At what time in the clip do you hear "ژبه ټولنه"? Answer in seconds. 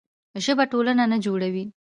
0.43-1.03